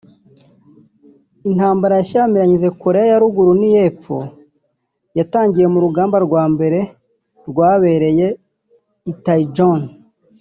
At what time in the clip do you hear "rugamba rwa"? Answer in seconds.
5.85-6.43